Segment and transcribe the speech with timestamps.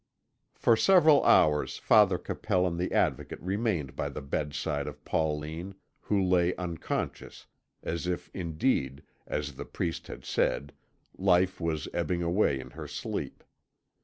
[0.55, 6.19] For several hours Father Capel and the Advocate remained by the bedside of Pauline, who
[6.23, 7.45] lay unconscious,
[7.83, 10.73] as if indeed, as the priest had said,
[11.19, 13.43] life was ebbing away in her sleep.